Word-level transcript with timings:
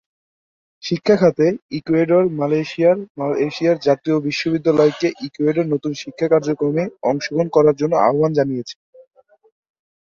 শিক্ষা 0.83 1.15
খাতে 1.17 1.45
ইকুয়েডর 1.77 2.23
মালয়েশিয়ার 2.39 2.97
মালয়েশিয়ার 3.19 3.77
জাতীয় 3.87 4.17
বিশ্ববিদ্যালয়কে 4.27 5.07
ইকুয়েডরের 5.27 5.71
নতুন 5.73 5.91
শিক্ষা 6.01 6.27
কার্যক্রমে 6.33 6.83
অংশগ্রহণ 7.09 7.47
করার 7.55 7.75
জন্য 7.81 7.93
আহবান 7.99 8.31
জানিয়েছে। 8.39 8.75